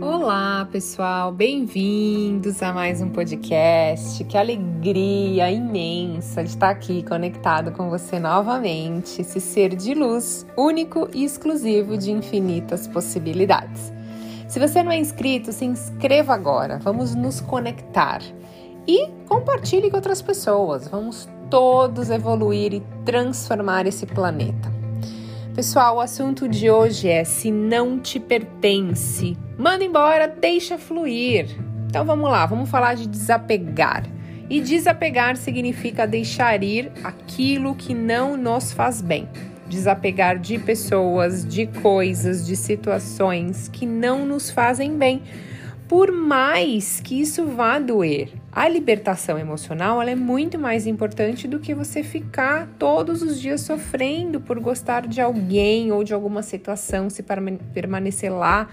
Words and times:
Olá, 0.00 0.68
pessoal, 0.70 1.32
bem-vindos 1.32 2.62
a 2.62 2.72
mais 2.72 3.02
um 3.02 3.08
podcast. 3.10 4.24
Que 4.24 4.36
alegria 4.36 5.50
imensa 5.50 6.42
de 6.42 6.50
estar 6.50 6.70
aqui 6.70 7.02
conectado 7.02 7.72
com 7.72 7.90
você 7.90 8.18
novamente, 8.18 9.20
esse 9.20 9.40
ser 9.40 9.74
de 9.76 9.94
luz 9.94 10.46
único 10.56 11.08
e 11.12 11.24
exclusivo 11.24 11.98
de 11.98 12.10
infinitas 12.10 12.86
possibilidades. 12.86 13.92
Se 14.48 14.58
você 14.58 14.82
não 14.82 14.90
é 14.90 14.98
inscrito, 14.98 15.52
se 15.52 15.64
inscreva 15.64 16.34
agora. 16.34 16.78
Vamos 16.78 17.14
nos 17.14 17.40
conectar 17.40 18.22
e 18.86 19.08
compartilhe 19.28 19.90
com 19.90 19.96
outras 19.96 20.22
pessoas. 20.22 20.88
Vamos 20.88 21.28
todos 21.50 22.10
evoluir 22.10 22.72
e 22.72 22.80
transformar 23.04 23.86
esse 23.86 24.06
planeta. 24.06 24.77
Pessoal, 25.58 25.96
o 25.96 26.00
assunto 26.00 26.48
de 26.48 26.70
hoje 26.70 27.08
é 27.08 27.24
se 27.24 27.50
não 27.50 27.98
te 27.98 28.20
pertence, 28.20 29.36
manda 29.58 29.82
embora, 29.82 30.28
deixa 30.28 30.78
fluir. 30.78 31.48
Então 31.88 32.04
vamos 32.04 32.30
lá, 32.30 32.46
vamos 32.46 32.70
falar 32.70 32.94
de 32.94 33.08
desapegar. 33.08 34.04
E 34.48 34.60
desapegar 34.60 35.36
significa 35.36 36.06
deixar 36.06 36.62
ir 36.62 36.92
aquilo 37.02 37.74
que 37.74 37.92
não 37.92 38.36
nos 38.36 38.72
faz 38.72 39.02
bem 39.02 39.28
desapegar 39.68 40.38
de 40.38 40.60
pessoas, 40.60 41.44
de 41.44 41.66
coisas, 41.66 42.46
de 42.46 42.54
situações 42.54 43.66
que 43.66 43.84
não 43.84 44.24
nos 44.24 44.50
fazem 44.50 44.96
bem, 44.96 45.24
por 45.88 46.12
mais 46.12 47.00
que 47.00 47.20
isso 47.20 47.44
vá 47.46 47.80
doer. 47.80 48.30
A 48.50 48.68
libertação 48.68 49.38
emocional 49.38 50.02
é 50.02 50.14
muito 50.14 50.58
mais 50.58 50.86
importante 50.86 51.46
do 51.46 51.60
que 51.60 51.74
você 51.74 52.02
ficar 52.02 52.66
todos 52.78 53.22
os 53.22 53.40
dias 53.40 53.60
sofrendo 53.60 54.40
por 54.40 54.58
gostar 54.58 55.06
de 55.06 55.20
alguém 55.20 55.92
ou 55.92 56.02
de 56.02 56.14
alguma 56.14 56.42
situação, 56.42 57.10
se 57.10 57.22
permanecer 57.72 58.32
lá, 58.32 58.68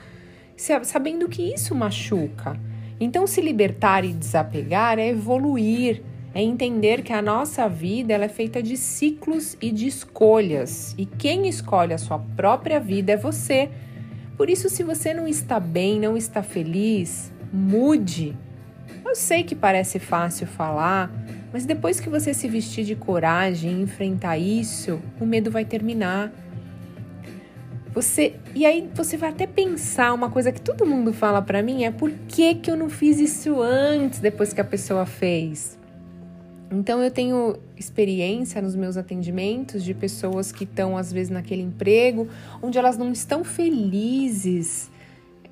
sabendo 0.84 1.28
que 1.28 1.54
isso 1.54 1.76
machuca. 1.76 2.60
Então, 3.00 3.28
se 3.28 3.42
libertar 3.42 4.06
e 4.06 4.14
desapegar 4.14 4.98
é 4.98 5.10
evoluir 5.10 6.02
é 6.34 6.42
entender 6.42 7.02
que 7.02 7.14
a 7.14 7.22
nossa 7.22 7.70
vida 7.70 8.14
ela 8.14 8.26
é 8.26 8.30
feita 8.30 8.62
de 8.62 8.76
ciclos 8.76 9.56
e 9.62 9.72
de 9.72 9.88
escolhas, 9.88 10.94
e 10.98 11.06
quem 11.06 11.48
escolhe 11.48 11.94
a 11.94 11.98
sua 11.98 12.20
própria 12.20 12.78
vida 12.78 13.14
é 13.14 13.18
você. 13.18 13.70
Por 14.36 14.50
isso, 14.50 14.68
se 14.68 14.84
você 14.84 15.14
não 15.14 15.30
está 15.30 15.62
bem, 15.62 15.98
não 15.98 16.18
está 16.18 16.44
feliz, 16.44 17.32
mude. 17.54 18.36
Eu 19.06 19.14
sei 19.16 19.44
que 19.44 19.54
parece 19.54 20.00
fácil 20.00 20.48
falar, 20.48 21.12
mas 21.54 21.64
depois 21.64 22.00
que 22.00 22.10
você 22.10 22.34
se 22.34 22.48
vestir 22.48 22.84
de 22.84 22.96
coragem 22.96 23.72
e 23.72 23.82
enfrentar 23.84 24.36
isso, 24.38 25.00
o 25.22 25.26
medo 25.28 25.52
vai 25.52 25.64
terminar. 25.64 26.34
Você 27.94 28.34
e 28.56 28.66
aí 28.66 28.90
você 28.94 29.16
vai 29.16 29.30
até 29.30 29.46
pensar 29.46 30.12
uma 30.12 30.30
coisa 30.30 30.52
que 30.52 30.60
todo 30.60 30.86
mundo 30.88 31.14
fala 31.14 31.42
para 31.42 31.62
mim 31.62 31.86
é 31.86 31.92
por 31.92 32.12
que 32.28 32.56
que 32.56 32.70
eu 32.70 32.76
não 32.76 32.90
fiz 32.90 33.20
isso 33.20 33.62
antes 33.62 34.20
depois 34.20 34.52
que 34.52 34.60
a 34.60 34.66
pessoa 34.66 35.06
fez? 35.06 35.78
Então 36.72 37.02
eu 37.02 37.12
tenho 37.12 37.58
experiência 37.78 38.60
nos 38.62 38.76
meus 38.76 38.98
atendimentos 38.98 39.84
de 39.84 39.94
pessoas 39.94 40.52
que 40.52 40.64
estão 40.64 40.98
às 40.98 41.14
vezes 41.14 41.30
naquele 41.30 41.62
emprego 41.62 42.28
onde 42.62 42.78
elas 42.78 42.98
não 42.98 43.12
estão 43.12 43.44
felizes. 43.44 44.90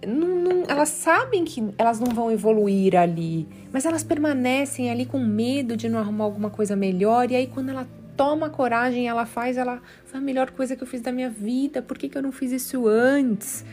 Não, 0.05 0.27
não, 0.27 0.63
elas 0.67 0.89
sabem 0.89 1.45
que 1.45 1.63
elas 1.77 1.99
não 1.99 2.13
vão 2.13 2.31
evoluir 2.31 2.95
ali, 2.95 3.47
mas 3.71 3.85
elas 3.85 4.03
permanecem 4.03 4.89
ali 4.89 5.05
com 5.05 5.19
medo 5.19 5.75
de 5.75 5.87
não 5.89 5.99
arrumar 5.99 6.25
alguma 6.25 6.49
coisa 6.49 6.75
melhor. 6.75 7.31
E 7.31 7.35
aí, 7.35 7.47
quando 7.47 7.69
ela 7.69 7.87
toma 8.15 8.49
coragem, 8.49 9.07
ela 9.07 9.25
faz, 9.25 9.57
ela 9.57 9.81
foi 10.05 10.19
a 10.19 10.23
melhor 10.23 10.51
coisa 10.51 10.75
que 10.75 10.83
eu 10.83 10.87
fiz 10.87 11.01
da 11.01 11.11
minha 11.11 11.29
vida. 11.29 11.81
Por 11.81 11.97
que, 11.97 12.09
que 12.09 12.17
eu 12.17 12.21
não 12.21 12.31
fiz 12.31 12.51
isso 12.51 12.87
antes? 12.87 13.65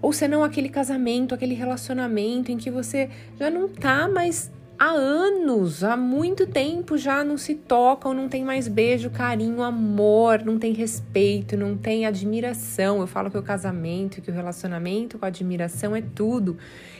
Ou 0.00 0.12
senão 0.12 0.44
aquele 0.44 0.68
casamento, 0.68 1.34
aquele 1.34 1.54
relacionamento 1.54 2.52
em 2.52 2.56
que 2.56 2.70
você 2.70 3.10
já 3.38 3.50
não 3.50 3.68
tá 3.68 4.08
mais 4.08 4.50
há 4.78 4.90
anos, 4.90 5.82
há 5.82 5.96
muito 5.96 6.46
tempo 6.46 6.96
já 6.96 7.24
não 7.24 7.36
se 7.36 7.54
tocam, 7.54 8.14
não 8.14 8.28
tem 8.28 8.44
mais 8.44 8.68
beijo, 8.68 9.10
carinho, 9.10 9.62
amor, 9.62 10.44
não 10.44 10.58
tem 10.58 10.72
respeito, 10.72 11.56
não 11.56 11.76
tem 11.76 12.06
admiração. 12.06 13.00
Eu 13.00 13.06
falo 13.06 13.30
que 13.30 13.36
o 13.36 13.42
casamento, 13.42 14.22
que 14.22 14.30
o 14.30 14.34
relacionamento 14.34 15.18
com 15.18 15.26
admiração 15.26 15.96
é 15.96 16.02
tudo. 16.02 16.56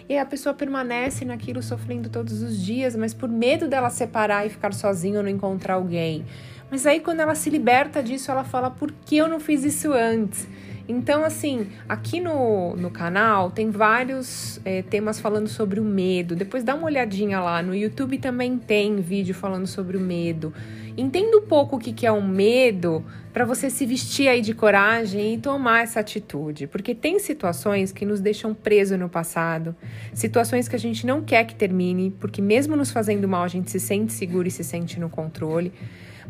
E 0.09 0.19
a 0.19 0.27
pessoa 0.27 0.55
permanece 0.55 1.25
naquilo 1.25 1.63
sofrendo 1.63 2.09
todos 2.09 2.43
os 2.43 2.59
dias, 2.61 2.97
mas 2.97 3.15
por 3.15 3.29
medo 3.29 3.69
dela 3.69 3.91
separar 3.91 4.45
e 4.47 4.51
ficar 4.51 4.75
sozinha 4.75 5.19
ou 5.19 5.23
não 5.23 5.31
encontrar 5.31 5.75
alguém. 5.75 6.25
Mas 6.71 6.85
aí 6.87 7.01
quando 7.01 7.21
ela 7.21 7.35
se 7.35 7.49
liberta 7.49 8.03
disso, 8.03 8.31
ela 8.31 8.43
fala: 8.45 8.71
"Por 8.71 8.91
que 8.91 9.17
eu 9.17 9.29
não 9.29 9.39
fiz 9.39 9.65
isso 9.65 9.93
antes?" 9.93 10.49
Então, 10.89 11.23
assim, 11.23 11.67
aqui 11.87 12.19
no, 12.19 12.75
no 12.75 12.91
canal 12.91 13.51
tem 13.51 13.71
vários 13.71 14.59
é, 14.65 14.81
temas 14.81 15.21
falando 15.21 15.47
sobre 15.47 15.79
o 15.79 15.85
medo. 15.85 16.35
Depois 16.35 16.65
dá 16.65 16.75
uma 16.75 16.87
olhadinha 16.87 17.39
lá. 17.41 17.63
No 17.63 17.75
YouTube 17.75 18.17
também 18.17 18.57
tem 18.57 18.97
vídeo 18.97 19.35
falando 19.35 19.67
sobre 19.67 19.99
o 19.99 20.01
medo. 20.01 20.51
Entenda 20.97 21.37
um 21.37 21.43
pouco 21.43 21.77
o 21.77 21.79
que, 21.79 21.93
que 21.93 22.07
é 22.07 22.11
um 22.11 22.27
medo 22.27 23.05
para 23.35 23.45
você 23.45 23.69
se 23.69 23.85
vestir 23.85 24.29
aí 24.29 24.41
de 24.41 24.55
coragem 24.55 25.35
e 25.35 25.39
tomar 25.39 25.83
essa 25.83 26.01
atitude. 26.01 26.67
Porque 26.67 26.95
tem 26.95 27.19
situações 27.19 27.93
que 27.93 28.07
nos 28.07 28.19
deixam 28.19 28.55
presos 28.55 28.99
no 28.99 29.11
passado, 29.11 29.77
situações 30.15 30.69
que 30.69 30.75
a 30.75 30.79
gente 30.79 31.07
não 31.07 31.23
quer 31.23 31.45
que 31.45 31.55
termine, 31.55 32.11
porque 32.19 32.41
mesmo 32.41 32.75
nos 32.75 32.91
fazendo 32.91 33.29
mal, 33.29 33.45
a 33.45 33.49
gente 33.49 33.71
se 33.71 33.79
sente 33.79 34.13
seguro 34.13 34.49
e 34.49 34.51
se 34.51 34.65
sente 34.65 34.99
no 34.99 35.11
controle. 35.11 35.71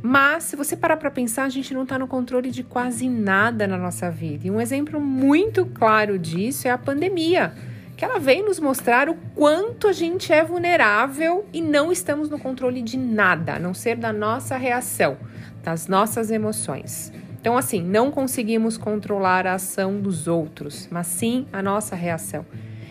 Mas, 0.01 0.45
se 0.45 0.57
você 0.57 0.77
parar 0.77 0.97
para 0.97 1.11
pensar, 1.11 1.45
a 1.45 1.49
gente 1.49 1.75
não 1.75 1.83
está 1.83 1.99
no 1.99 2.07
controle 2.07 2.51
de 2.51 2.63
quase 2.63 3.09
nada 3.09 3.67
na 3.67 3.77
nossa 3.77 4.11
vida. 4.11 4.47
E 4.47 4.51
um 4.51 4.61
exemplo 4.61 5.01
muito 5.01 5.67
claro 5.67 6.19
disso 6.19 6.69
é 6.69 6.71
a 6.71 6.79
pandemia, 6.79 7.53
que 7.97 8.05
ela 8.05 8.21
veio 8.21 8.47
nos 8.47 8.61
mostrar 8.61 9.09
o 9.09 9.17
quanto 9.35 9.89
a 9.89 9.93
gente 9.93 10.33
é 10.33 10.45
vulnerável 10.45 11.45
e 11.53 11.61
não 11.61 11.91
estamos 11.91 12.31
no 12.31 12.39
controle 12.39 12.81
de 12.81 12.97
nada, 12.97 13.55
a 13.55 13.59
não 13.59 13.75
ser 13.75 13.97
da 13.97 14.13
nossa 14.13 14.57
reação, 14.57 15.17
das 15.65 15.89
nossas 15.89 16.31
emoções. 16.31 17.13
Então, 17.41 17.57
assim, 17.57 17.83
não 17.83 18.11
conseguimos 18.13 18.77
controlar 18.77 19.47
a 19.47 19.55
ação 19.55 20.01
dos 20.01 20.29
outros, 20.29 20.89
mas 20.91 21.09
sim 21.09 21.47
a 21.53 21.61
nossa 21.61 21.97
reação. 21.97 22.47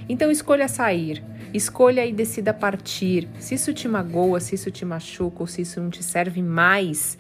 Então, 0.10 0.30
escolha 0.30 0.68
sair 0.68 1.24
Escolha 1.58 2.06
e 2.06 2.14
decida 2.14 2.54
partir. 2.54 3.28
Se 3.40 3.56
isso 3.56 3.74
te 3.74 3.88
magoa, 3.88 4.40
se 4.40 4.56
isso 4.56 4.70
te 4.72 4.86
machuca 4.86 5.38
ou 5.42 5.48
se 5.48 5.64
isso 5.64 5.82
não 5.82 5.90
te 5.90 6.04
serve 6.04 6.42
mais. 6.42 7.18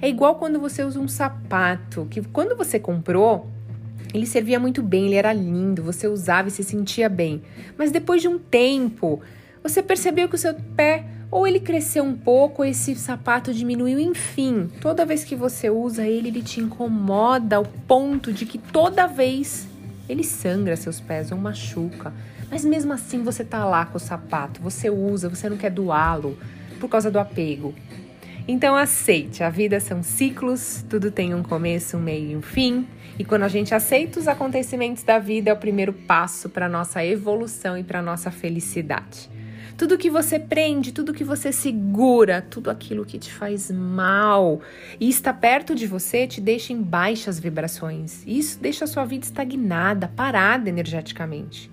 É 0.00 0.08
igual 0.08 0.36
quando 0.36 0.60
você 0.60 0.82
usa 0.84 1.00
um 1.00 1.08
sapato, 1.08 2.06
que 2.10 2.22
quando 2.22 2.56
você 2.56 2.78
comprou, 2.78 3.50
ele 4.14 4.26
servia 4.26 4.58
muito 4.58 4.82
bem, 4.82 5.06
ele 5.06 5.16
era 5.16 5.32
lindo, 5.32 5.82
você 5.82 6.06
usava 6.06 6.48
e 6.48 6.50
se 6.50 6.62
sentia 6.62 7.08
bem. 7.08 7.42
Mas 7.76 7.90
depois 7.90 8.22
de 8.22 8.28
um 8.28 8.38
tempo, 8.38 9.20
você 9.62 9.82
percebeu 9.82 10.28
que 10.28 10.36
o 10.36 10.38
seu 10.38 10.54
pé 10.76 11.04
ou 11.30 11.46
ele 11.46 11.60
cresceu 11.60 12.02
um 12.02 12.16
pouco, 12.16 12.62
ou 12.62 12.68
esse 12.68 12.94
sapato 12.96 13.54
diminuiu, 13.54 14.00
enfim, 14.00 14.68
toda 14.80 15.06
vez 15.06 15.22
que 15.22 15.36
você 15.36 15.70
usa 15.70 16.06
ele, 16.06 16.28
ele 16.28 16.42
te 16.42 16.60
incomoda 16.60 17.56
ao 17.56 17.64
ponto 17.64 18.32
de 18.32 18.44
que 18.44 18.58
toda 18.58 19.06
vez 19.06 19.68
ele 20.08 20.24
sangra 20.24 20.76
seus 20.76 20.98
pés 20.98 21.30
ou 21.30 21.38
machuca. 21.38 22.12
Mas 22.50 22.64
mesmo 22.64 22.92
assim 22.92 23.22
você 23.22 23.44
tá 23.44 23.64
lá 23.64 23.86
com 23.86 23.96
o 23.96 24.00
sapato, 24.00 24.60
você 24.60 24.90
usa, 24.90 25.28
você 25.28 25.48
não 25.48 25.56
quer 25.56 25.70
doá-lo 25.70 26.36
por 26.80 26.88
causa 26.88 27.10
do 27.10 27.18
apego. 27.18 27.74
Então 28.48 28.74
aceite, 28.74 29.44
a 29.44 29.50
vida 29.50 29.78
são 29.78 30.02
ciclos, 30.02 30.84
tudo 30.88 31.10
tem 31.10 31.34
um 31.34 31.42
começo, 31.42 31.96
um 31.96 32.00
meio 32.00 32.32
e 32.32 32.36
um 32.36 32.42
fim. 32.42 32.86
E 33.18 33.24
quando 33.24 33.44
a 33.44 33.48
gente 33.48 33.74
aceita 33.74 34.18
os 34.18 34.26
acontecimentos 34.26 35.02
da 35.02 35.18
vida, 35.18 35.50
é 35.50 35.52
o 35.52 35.56
primeiro 35.56 35.92
passo 35.92 36.48
para 36.48 36.68
nossa 36.68 37.04
evolução 37.04 37.78
e 37.78 37.84
para 37.84 38.02
nossa 38.02 38.30
felicidade. 38.30 39.30
Tudo 39.76 39.96
que 39.96 40.10
você 40.10 40.38
prende, 40.38 40.92
tudo 40.92 41.14
que 41.14 41.24
você 41.24 41.52
segura, 41.52 42.42
tudo 42.42 42.70
aquilo 42.70 43.04
que 43.04 43.18
te 43.18 43.32
faz 43.32 43.70
mal 43.70 44.60
e 44.98 45.08
está 45.08 45.32
perto 45.32 45.74
de 45.74 45.86
você 45.86 46.26
te 46.26 46.40
deixa 46.40 46.72
em 46.72 46.82
baixas 46.82 47.38
vibrações. 47.38 48.22
Isso 48.26 48.58
deixa 48.60 48.84
a 48.84 48.88
sua 48.88 49.04
vida 49.04 49.24
estagnada, 49.24 50.08
parada 50.08 50.68
energeticamente. 50.68 51.70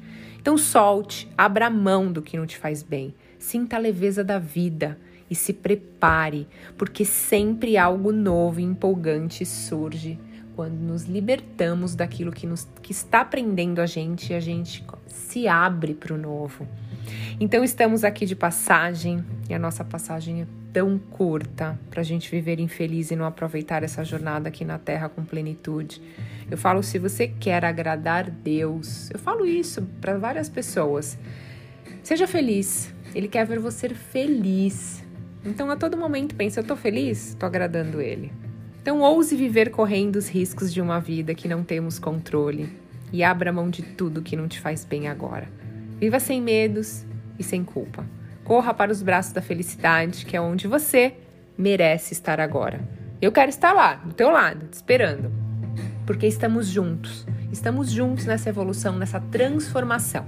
Então 0.47 0.57
solte, 0.57 1.29
abra 1.37 1.69
mão 1.69 2.09
do 2.09 2.21
que 2.21 2.37
não 2.37 2.45
te 2.45 2.57
faz 2.57 2.81
bem, 2.81 3.13
sinta 3.37 3.75
a 3.75 3.79
leveza 3.79 4.23
da 4.23 4.39
vida 4.39 4.97
e 5.29 5.35
se 5.35 5.51
prepare, 5.51 6.47
porque 6.77 7.03
sempre 7.03 7.75
algo 7.75 8.13
novo 8.13 8.61
e 8.61 8.63
empolgante 8.63 9.45
surge 9.45 10.17
quando 10.55 10.75
nos 10.75 11.03
libertamos 11.03 11.95
daquilo 11.95 12.31
que, 12.31 12.47
nos, 12.47 12.65
que 12.81 12.93
está 12.93 13.25
prendendo 13.25 13.81
a 13.81 13.85
gente 13.85 14.31
e 14.31 14.35
a 14.37 14.39
gente 14.39 14.85
se 15.07 15.49
abre 15.49 15.93
para 15.93 16.13
o 16.13 16.17
novo. 16.17 16.65
Então 17.41 17.61
estamos 17.61 18.05
aqui 18.05 18.25
de 18.25 18.33
passagem 18.33 19.25
e 19.49 19.53
a 19.53 19.59
nossa 19.59 19.83
passagem 19.83 20.43
é 20.43 20.47
tão 20.73 20.97
curta 20.97 21.79
para 21.89 22.01
a 22.01 22.03
gente 22.03 22.29
viver 22.29 22.59
infeliz 22.59 23.11
e 23.11 23.15
não 23.15 23.25
aproveitar 23.25 23.83
essa 23.83 24.03
jornada 24.03 24.49
aqui 24.49 24.63
na 24.63 24.77
Terra 24.77 25.09
com 25.09 25.23
plenitude. 25.23 26.01
Eu 26.49 26.57
falo, 26.57 26.83
se 26.83 26.99
você 26.99 27.27
quer 27.27 27.65
agradar 27.65 28.29
Deus, 28.29 29.09
eu 29.11 29.19
falo 29.19 29.45
isso 29.45 29.81
para 30.01 30.17
várias 30.17 30.49
pessoas. 30.49 31.17
Seja 32.03 32.27
feliz. 32.27 32.93
Ele 33.13 33.27
quer 33.27 33.45
ver 33.45 33.59
você 33.59 33.89
feliz. 33.89 35.03
Então, 35.43 35.69
a 35.71 35.75
todo 35.75 35.97
momento, 35.97 36.35
pensa: 36.35 36.59
eu 36.59 36.63
tô 36.63 36.75
feliz? 36.75 37.35
Tô 37.39 37.45
agradando 37.45 38.01
ele. 38.01 38.31
Então, 38.81 39.01
ouse 39.01 39.35
viver 39.35 39.71
correndo 39.71 40.15
os 40.15 40.29
riscos 40.29 40.73
de 40.73 40.79
uma 40.79 40.99
vida 40.99 41.35
que 41.35 41.47
não 41.47 41.63
temos 41.63 41.99
controle 41.99 42.69
e 43.11 43.23
abra 43.23 43.51
mão 43.51 43.69
de 43.69 43.81
tudo 43.81 44.21
que 44.21 44.35
não 44.35 44.47
te 44.47 44.59
faz 44.59 44.85
bem 44.85 45.07
agora. 45.07 45.49
Viva 45.99 46.19
sem 46.19 46.41
medos 46.41 47.05
e 47.39 47.43
sem 47.43 47.63
culpa. 47.63 48.05
Corra 48.47 48.73
para 48.73 48.93
os 48.93 49.03
braços 49.03 49.33
da 49.33 49.41
felicidade, 49.41 50.25
que 50.25 50.37
é 50.37 50.39
onde 50.39 50.69
você 50.69 51.15
merece 51.57 52.13
estar 52.13 52.39
agora. 52.39 52.79
Eu 53.21 53.29
quero 53.29 53.49
estar 53.49 53.73
lá, 53.73 53.95
do 53.95 54.13
teu 54.13 54.29
lado, 54.29 54.67
te 54.67 54.73
esperando. 54.75 55.29
Porque 56.05 56.25
estamos 56.25 56.65
juntos. 56.65 57.27
Estamos 57.51 57.91
juntos 57.91 58.25
nessa 58.25 58.47
evolução, 58.47 58.97
nessa 58.97 59.19
transformação. 59.19 60.25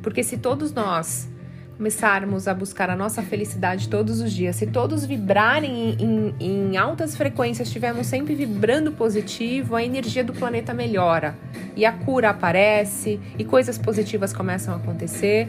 Porque 0.00 0.22
se 0.22 0.38
todos 0.38 0.72
nós 0.72 1.28
começarmos 1.76 2.46
a 2.46 2.54
buscar 2.54 2.88
a 2.88 2.94
nossa 2.94 3.20
felicidade 3.20 3.88
todos 3.88 4.20
os 4.20 4.30
dias, 4.30 4.54
se 4.54 4.68
todos 4.68 5.04
vibrarem 5.04 5.96
em, 5.98 6.34
em, 6.38 6.70
em 6.70 6.76
altas 6.76 7.16
frequências, 7.16 7.66
estivermos 7.66 8.06
sempre 8.06 8.32
vibrando 8.32 8.92
positivo, 8.92 9.74
a 9.74 9.82
energia 9.82 10.22
do 10.22 10.32
planeta 10.32 10.72
melhora 10.72 11.34
e 11.74 11.84
a 11.84 11.90
cura 11.90 12.30
aparece 12.30 13.18
e 13.36 13.44
coisas 13.44 13.76
positivas 13.76 14.32
começam 14.32 14.72
a 14.72 14.76
acontecer 14.76 15.48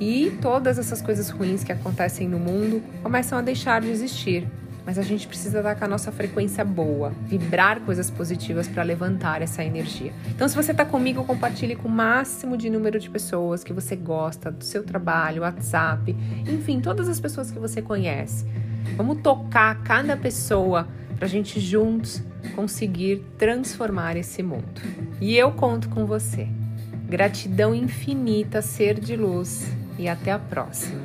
e 0.00 0.36
todas 0.40 0.78
essas 0.78 1.02
coisas 1.02 1.28
ruins 1.28 1.62
que 1.62 1.70
acontecem 1.70 2.26
no 2.26 2.38
mundo 2.38 2.82
começam 3.02 3.38
a 3.38 3.42
deixar 3.42 3.80
de 3.80 3.90
existir 3.90 4.48
mas 4.84 4.98
a 4.98 5.02
gente 5.02 5.26
precisa 5.28 5.58
estar 5.58 5.74
com 5.74 5.84
a 5.84 5.88
nossa 5.88 6.10
frequência 6.10 6.64
boa, 6.64 7.12
vibrar 7.26 7.80
coisas 7.80 8.10
positivas 8.10 8.66
para 8.66 8.82
levantar 8.82 9.42
essa 9.42 9.62
energia. 9.62 10.12
Então, 10.28 10.48
se 10.48 10.56
você 10.56 10.72
está 10.72 10.84
comigo, 10.84 11.24
compartilhe 11.24 11.76
com 11.76 11.88
o 11.88 11.90
máximo 11.90 12.56
de 12.56 12.70
número 12.70 12.98
de 12.98 13.08
pessoas 13.08 13.62
que 13.62 13.72
você 13.72 13.94
gosta, 13.94 14.50
do 14.50 14.64
seu 14.64 14.82
trabalho, 14.82 15.42
WhatsApp, 15.42 16.16
enfim, 16.48 16.80
todas 16.80 17.08
as 17.08 17.20
pessoas 17.20 17.50
que 17.50 17.58
você 17.58 17.82
conhece. 17.82 18.46
Vamos 18.96 19.20
tocar 19.22 19.82
cada 19.82 20.16
pessoa 20.16 20.88
para 21.16 21.26
a 21.26 21.28
gente 21.28 21.60
juntos 21.60 22.22
conseguir 22.56 23.22
transformar 23.36 24.16
esse 24.16 24.42
mundo. 24.42 24.80
E 25.20 25.36
eu 25.36 25.52
conto 25.52 25.88
com 25.88 26.06
você. 26.06 26.48
Gratidão 27.08 27.74
infinita, 27.74 28.62
ser 28.62 28.98
de 28.98 29.16
luz, 29.16 29.70
e 30.00 30.08
até 30.08 30.32
a 30.32 30.38
próxima. 30.38 30.98